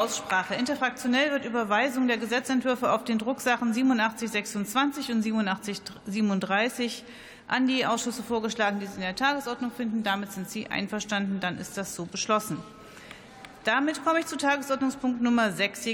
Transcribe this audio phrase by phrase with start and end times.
[0.00, 0.54] Aussprache.
[0.54, 7.04] Interfraktionell wird Überweisung der Gesetzentwürfe auf den Drucksachen 8726 und 8737
[7.46, 10.02] an die Ausschüsse vorgeschlagen, die Sie in der Tagesordnung finden.
[10.02, 11.40] Damit sind Sie einverstanden.
[11.40, 12.62] Dann ist das so beschlossen.
[13.64, 15.84] Damit komme ich zu Tagesordnungspunkt Nummer 6.